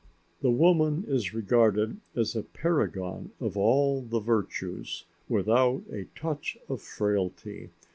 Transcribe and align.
The 0.41 0.49
woman 0.49 1.05
is 1.07 1.31
regarded 1.31 1.99
as 2.15 2.35
a 2.35 2.41
paragon 2.41 3.33
of 3.39 3.55
all 3.55 4.01
the 4.01 4.19
virtues, 4.19 5.05
without 5.29 5.83
a 5.91 6.05
touch 6.15 6.57
of 6.67 6.81
frailty. 6.81 7.69